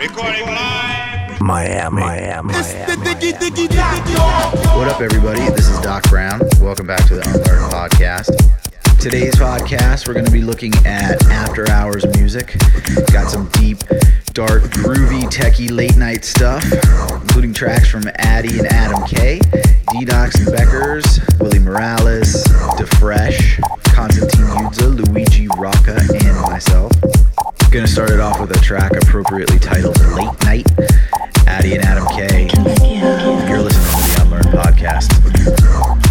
Recording 0.00 0.46
live. 0.46 1.40
Miami, 1.40 2.00
Miami, 2.00 2.52
Miami. 2.52 2.54
What 4.74 4.88
up, 4.88 5.00
everybody? 5.00 5.40
This 5.50 5.68
is 5.68 5.78
Doc 5.80 6.02
Brown. 6.08 6.40
Welcome 6.60 6.86
back 6.86 7.06
to 7.08 7.16
the 7.16 7.20
Unlearn 7.28 7.70
Podcast. 7.70 8.30
Today's 8.98 9.34
podcast, 9.34 10.08
we're 10.08 10.14
going 10.14 10.24
to 10.24 10.32
be 10.32 10.40
looking 10.40 10.72
at 10.86 11.22
after 11.26 11.70
hours 11.70 12.06
music. 12.16 12.56
Got 13.12 13.30
some 13.30 13.48
deep, 13.50 13.78
dark, 14.32 14.62
groovy, 14.62 15.24
techie 15.24 15.70
late 15.70 15.96
night 15.96 16.24
stuff, 16.24 16.64
including 17.10 17.52
tracks 17.52 17.88
from 17.88 18.04
Addy 18.16 18.58
and 18.60 18.68
Adam 18.68 19.04
K, 19.06 19.40
D-Nox 19.92 20.36
and 20.36 20.48
Beckers, 20.48 21.20
Willie 21.38 21.58
Morales, 21.58 22.44
DeFresh, 22.78 23.60
Konstantin 23.94 24.46
Yoodza, 24.46 25.06
Luigi 25.06 25.48
Rocca, 25.48 26.00
and 26.24 26.40
myself. 26.40 26.92
Gonna 27.72 27.86
start 27.86 28.10
it 28.10 28.20
off 28.20 28.38
with 28.38 28.50
a 28.50 28.60
track 28.60 28.92
appropriately 29.02 29.58
titled 29.58 29.98
Late 30.14 30.44
Night, 30.44 30.66
Addy 31.46 31.74
and 31.74 31.82
Adam 31.82 32.06
K. 32.08 32.50
You're 33.48 33.62
listening 33.62 33.70
to 33.70 34.10
the 34.10 34.18
Unlearn 34.20 34.42
Podcast. 34.42 36.01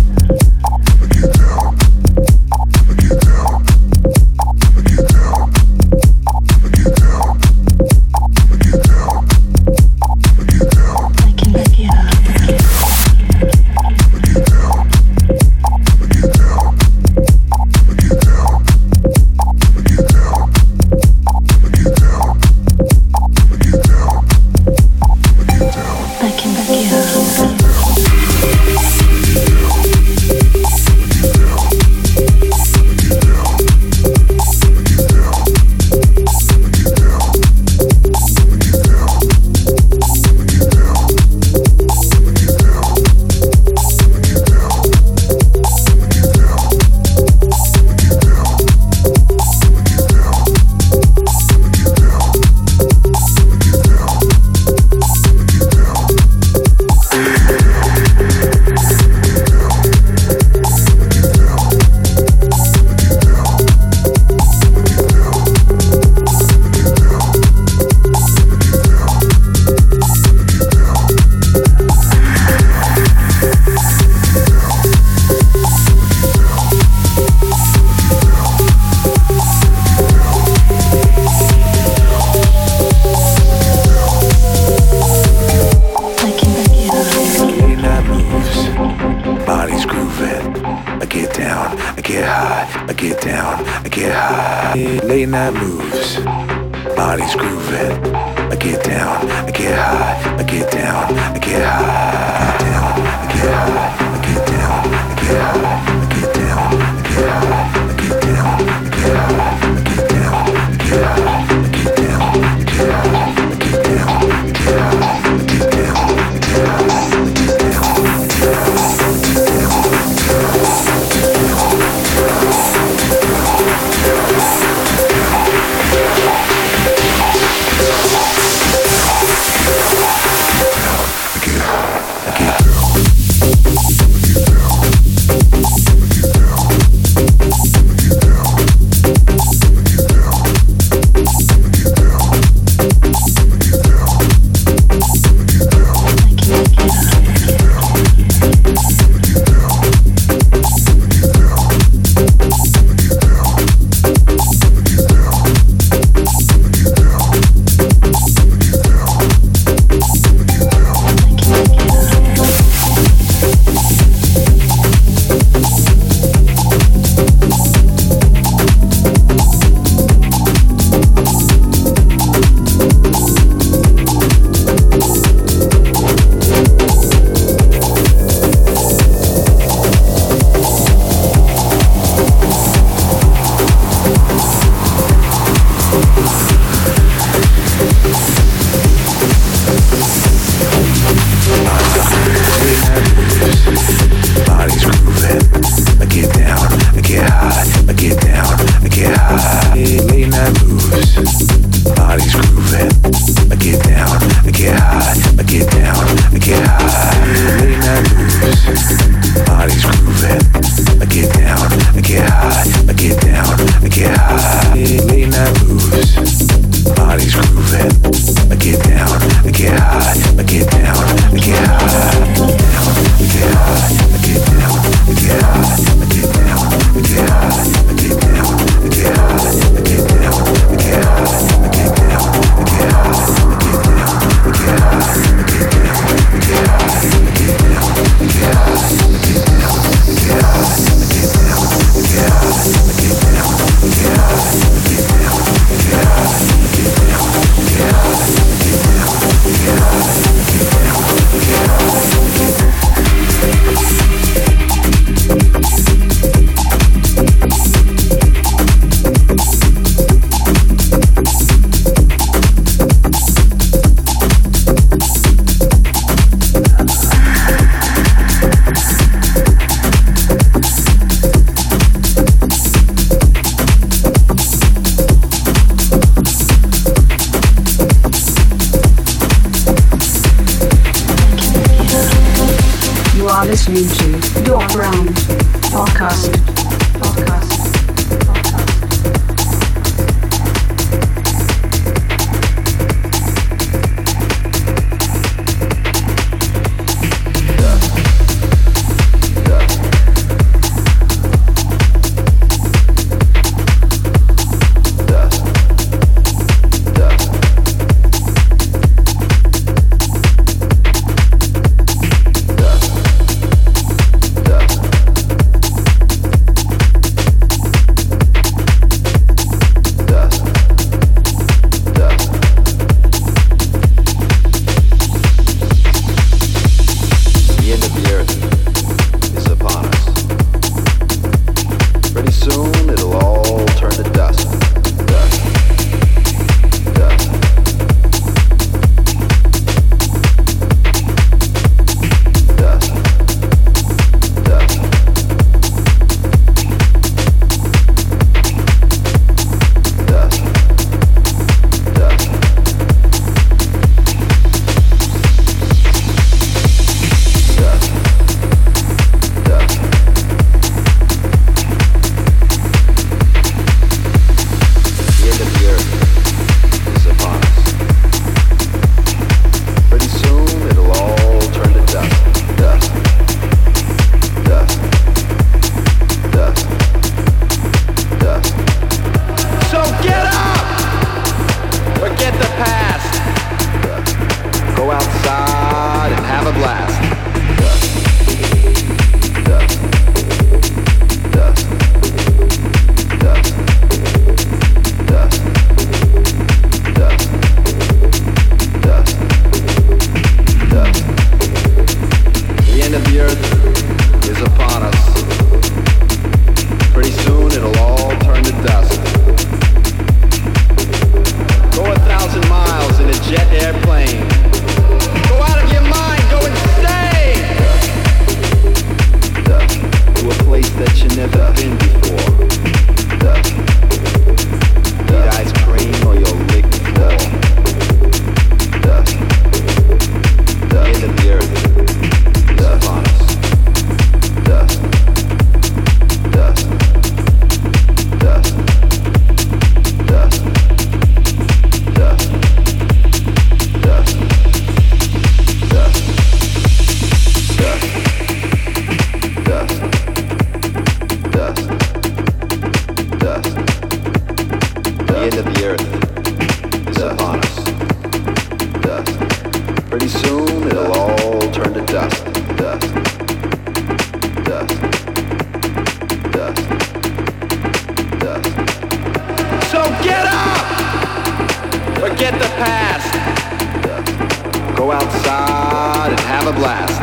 Go 474.92 474.98
outside 474.98 476.10
and 476.10 476.20
have 476.20 476.48
a 476.48 476.52
blast. 476.52 477.00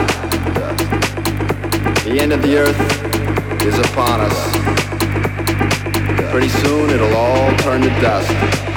The 2.04 2.20
end 2.20 2.34
of 2.34 2.42
the 2.42 2.58
earth 2.58 2.78
is 3.62 3.78
upon 3.78 4.20
us. 4.20 4.52
Pretty 6.30 6.50
soon 6.50 6.90
it'll 6.90 7.16
all 7.16 7.56
turn 7.56 7.80
to 7.80 7.88
dust. 8.02 8.67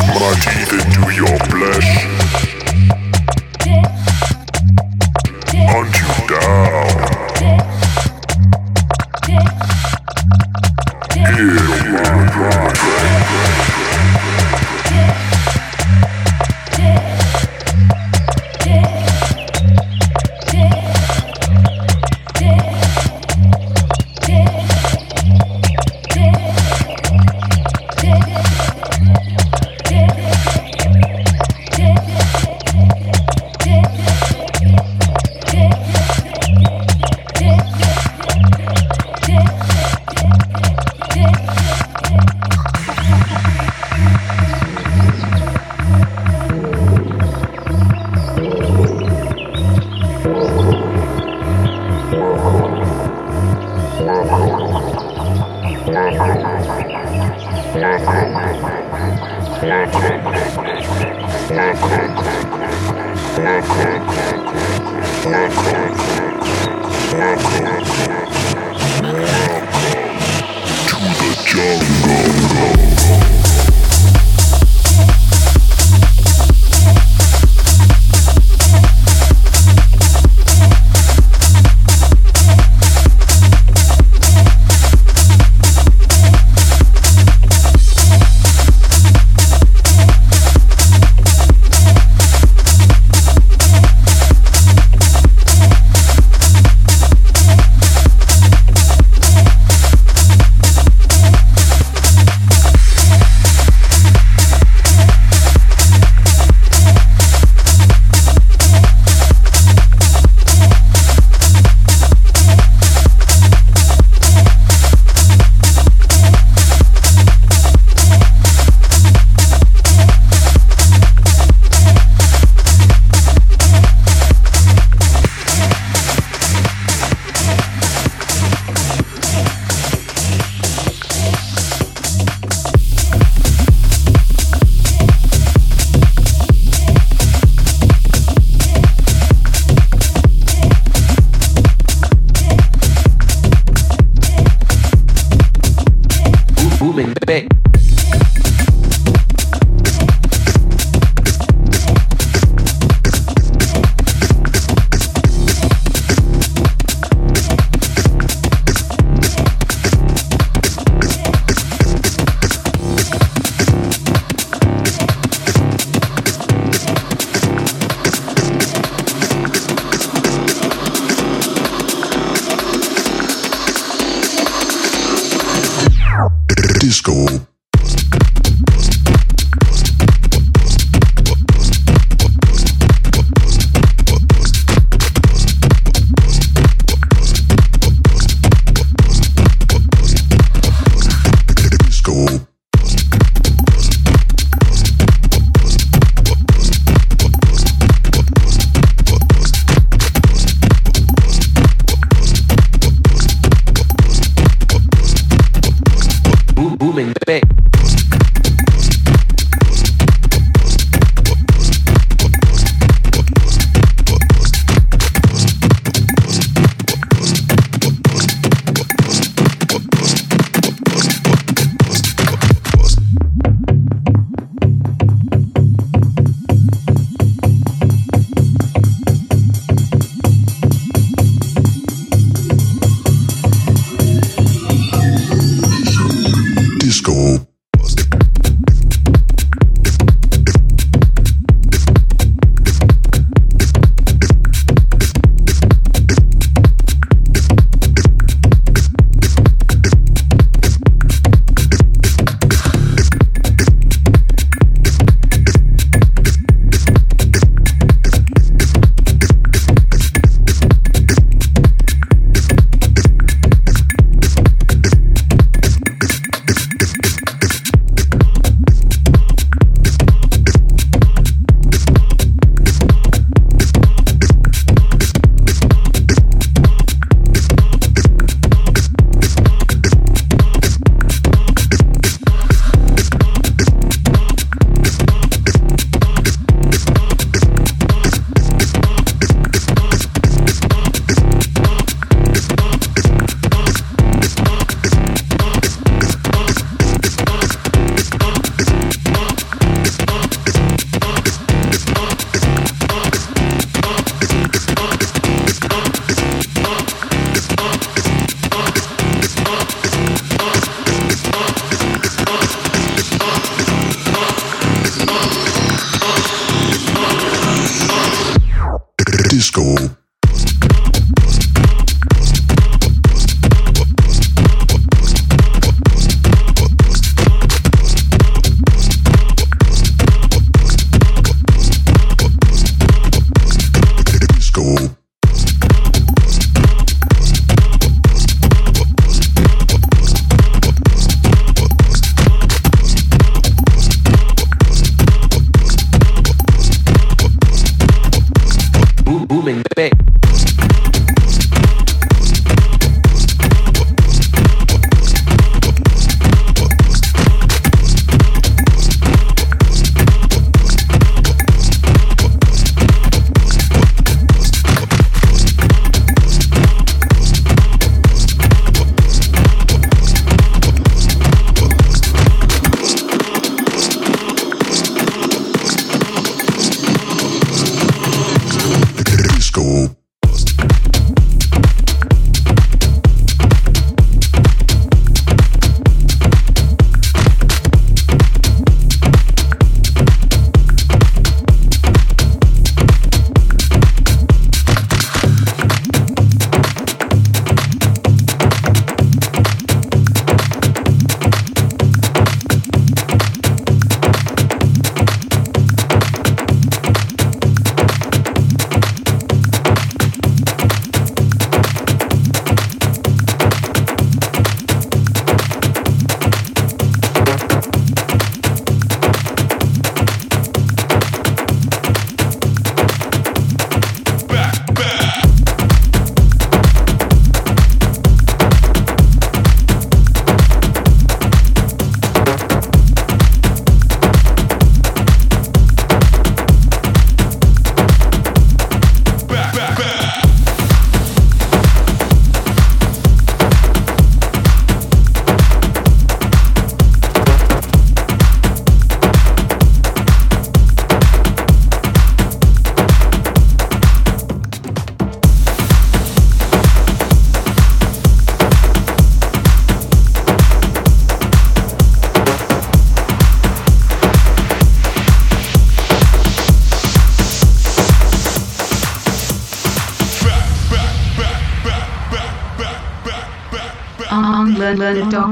Sink 0.00 0.14
my 0.14 0.34
New 0.96 1.10
into 1.10 1.39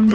at 0.00 0.06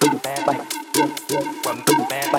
bad 0.00 0.46
like, 0.46 0.60
one 1.64 1.82
bad 2.08 2.32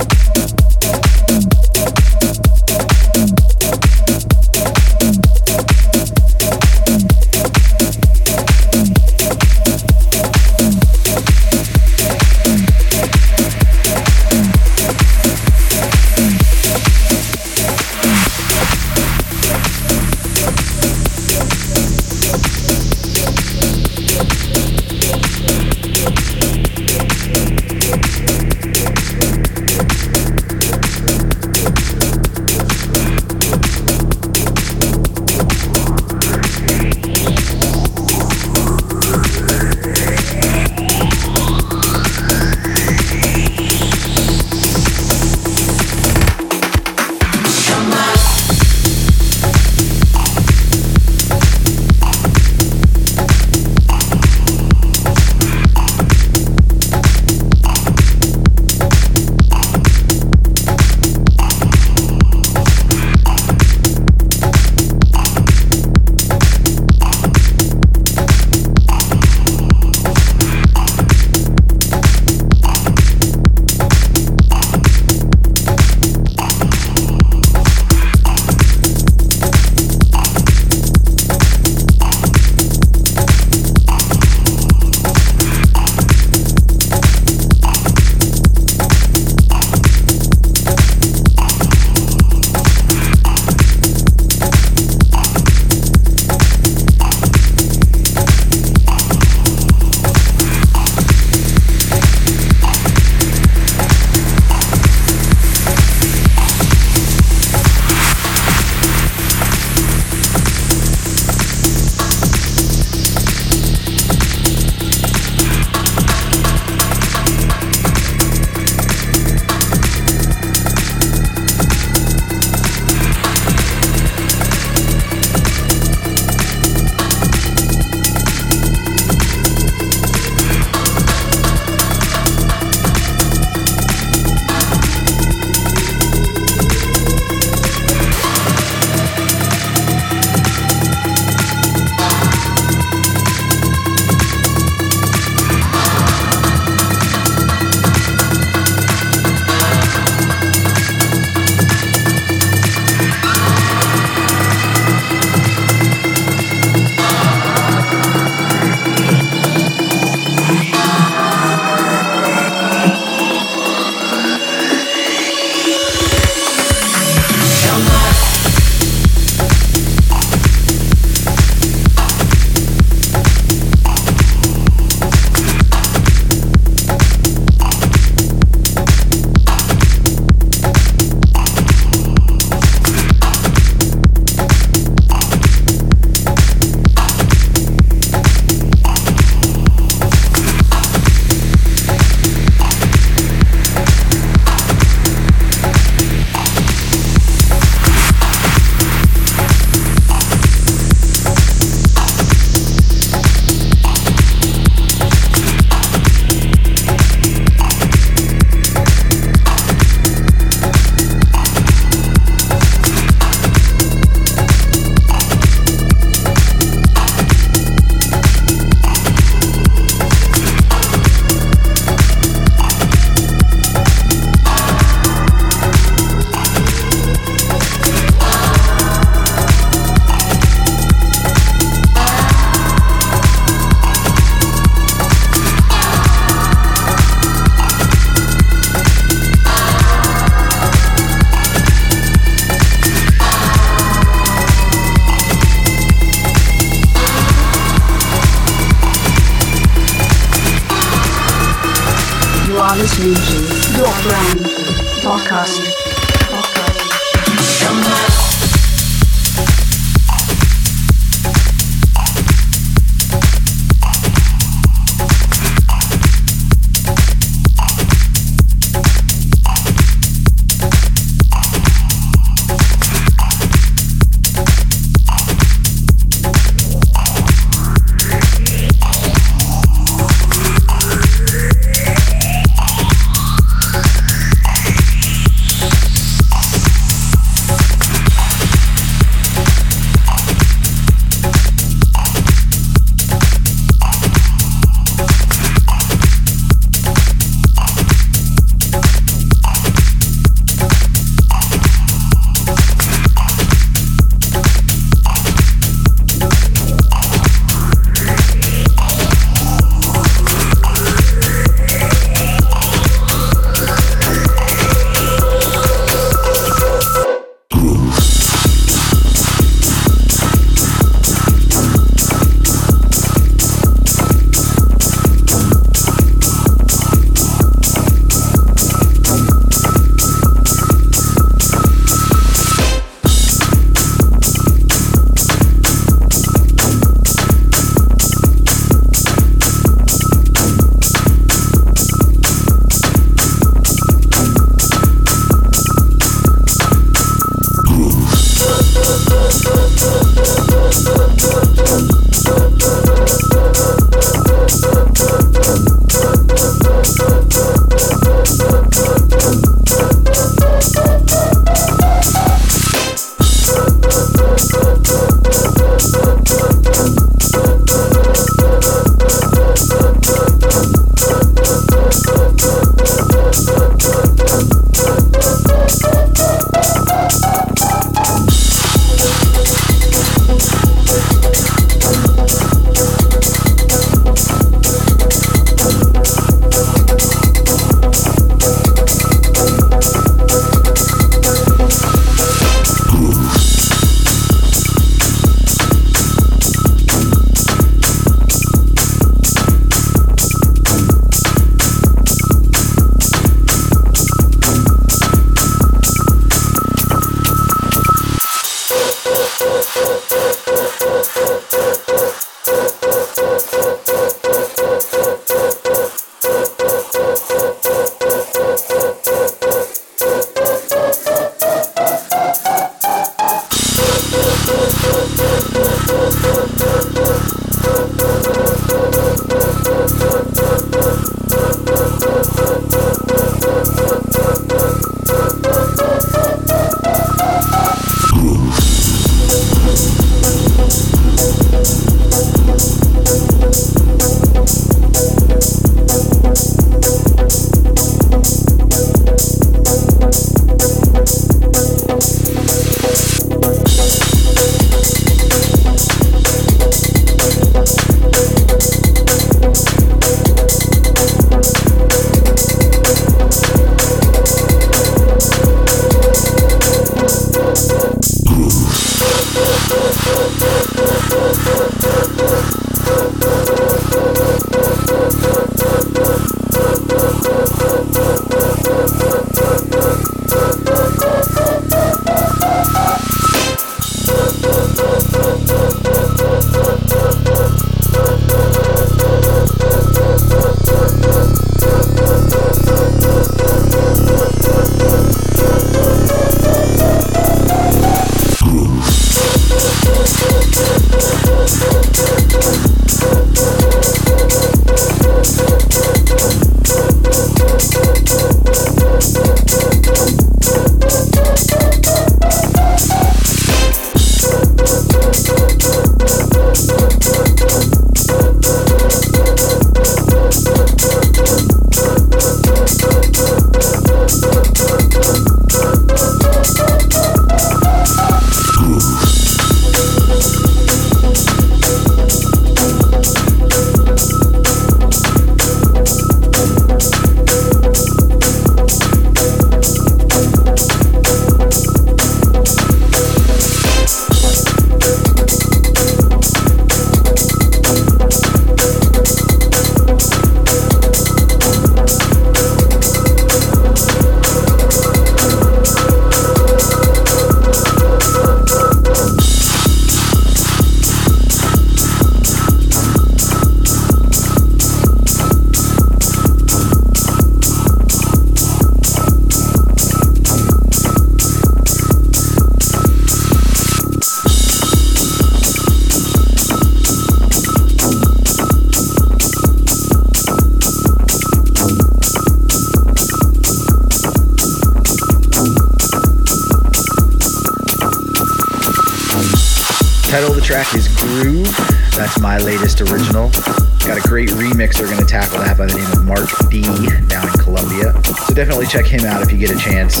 definitely 598.64 598.82
check 598.82 599.00
him 599.00 599.10
out 599.10 599.22
if 599.22 599.32
you 599.32 599.38
get 599.38 599.50
a 599.50 599.58
chance. 599.58 600.00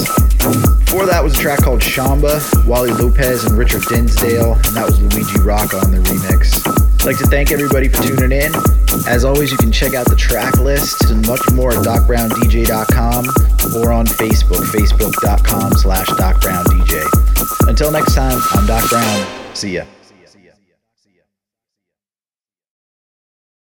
Before 0.84 1.06
that 1.06 1.22
was 1.22 1.38
a 1.38 1.40
track 1.40 1.60
called 1.60 1.80
Shamba, 1.80 2.40
Wally 2.66 2.90
Lopez 2.90 3.44
and 3.44 3.56
Richard 3.56 3.82
Dinsdale, 3.88 4.54
and 4.54 4.76
that 4.76 4.84
was 4.86 5.00
Luigi 5.00 5.40
Rocca 5.40 5.78
on 5.78 5.90
the 5.90 5.98
remix. 5.98 6.60
I'd 7.00 7.06
like 7.06 7.18
to 7.18 7.26
thank 7.26 7.52
everybody 7.52 7.88
for 7.88 8.02
tuning 8.02 8.32
in. 8.32 8.52
As 9.08 9.24
always, 9.24 9.50
you 9.50 9.58
can 9.58 9.72
check 9.72 9.94
out 9.94 10.06
the 10.06 10.16
track 10.16 10.58
list 10.58 11.10
and 11.10 11.26
much 11.26 11.42
more 11.52 11.72
at 11.72 11.84
docbrowndj.com 11.84 13.24
or 13.76 13.92
on 13.92 14.06
Facebook, 14.06 14.64
facebook.com 14.72 15.72
slash 15.72 16.06
docbrowndj. 16.06 17.68
Until 17.68 17.90
next 17.90 18.14
time, 18.14 18.38
I'm 18.52 18.66
Doc 18.66 18.88
Brown. 18.88 19.26
See 19.54 19.76
ya. 19.76 19.84